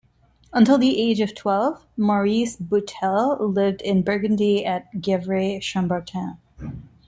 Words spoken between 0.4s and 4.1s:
Until the age of twelve Maurice Boitel lived in